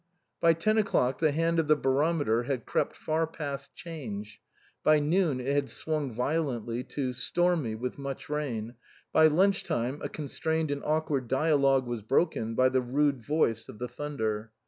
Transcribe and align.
By 0.39 0.53
ten 0.53 0.79
o'clock 0.79 1.19
the 1.19 1.31
hand 1.31 1.59
of 1.59 1.67
the 1.67 1.75
barometer 1.75 2.41
had 2.41 2.65
crept 2.65 2.95
far 2.95 3.27
past" 3.27 3.75
Change"; 3.75 4.41
by 4.83 4.97
noon 4.97 5.39
it 5.39 5.53
had 5.53 5.69
swung 5.69 6.11
violently 6.11 6.83
to" 6.85 7.13
Stormy, 7.13 7.75
with 7.75 7.99
much 7.99 8.27
rain"; 8.27 8.73
by 9.13 9.27
lunch 9.27 9.63
time 9.63 10.01
a 10.01 10.09
constrained 10.09 10.71
and 10.71 10.83
awkward 10.83 11.27
dialogue 11.27 11.85
was 11.85 12.01
broken 12.01 12.55
by 12.55 12.67
the 12.69 12.81
rude 12.81 13.21
voice 13.23 13.69
of 13.69 13.77
the 13.77 13.87
thunder. 13.87 14.51